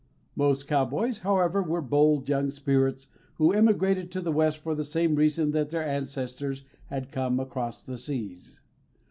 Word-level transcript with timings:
Most 0.35 0.67
cowboys, 0.67 1.19
however, 1.19 1.61
were 1.61 1.79
bold 1.79 2.27
young 2.27 2.49
spirits 2.49 3.05
who 3.35 3.51
emigrated 3.51 4.09
to 4.13 4.21
the 4.21 4.31
West 4.31 4.57
for 4.57 4.73
the 4.73 4.83
same 4.83 5.13
reason 5.13 5.51
that 5.51 5.69
their 5.69 5.85
ancestors 5.87 6.63
had 6.87 7.11
come 7.11 7.39
across 7.39 7.83
the 7.83 7.99
seas. 7.99 8.61